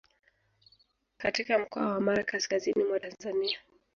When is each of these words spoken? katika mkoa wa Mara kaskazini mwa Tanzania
katika 1.17 1.59
mkoa 1.59 1.85
wa 1.91 1.99
Mara 2.01 2.23
kaskazini 2.23 2.83
mwa 2.83 2.99
Tanzania 2.99 3.59